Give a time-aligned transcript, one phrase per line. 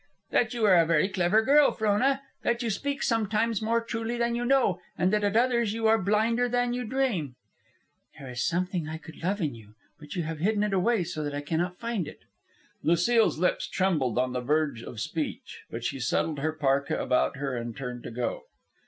[0.31, 2.23] "That you are a very clever girl, Frona.
[2.41, 6.01] That you speak sometimes more truly than you know, and that at others you are
[6.01, 7.35] blinder than you dream."
[8.17, 11.23] "There is something I could love in you, but you have hidden it away so
[11.23, 12.21] that I cannot find it."
[12.81, 15.65] Lucile's lips trembled on the verge of speech.
[15.69, 18.45] But she settled her parka about her and turned to go.